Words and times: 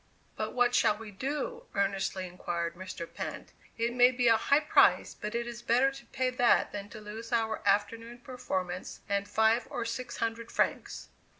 "But 0.35 0.53
what 0.55 0.73
shall 0.73 0.97
we 0.97 1.11
do?" 1.11 1.67
earnestly 1.75 2.25
inquired 2.25 2.73
Mr. 2.73 3.05
Pinte. 3.07 3.51
"It 3.77 3.93
may 3.93 4.09
be 4.09 4.27
a 4.27 4.35
high 4.35 4.61
price, 4.61 5.13
but 5.13 5.35
it 5.35 5.45
is 5.45 5.61
better 5.61 5.91
to 5.91 6.05
pay 6.07 6.31
that 6.31 6.71
than 6.71 6.89
to 6.89 6.99
lose 6.99 7.31
our 7.31 7.61
afternoon 7.67 8.17
performance 8.17 9.01
and 9.07 9.27
five 9.27 9.67
or 9.69 9.85
six 9.85 10.17
hundred 10.17 10.51
francs." 10.51 11.09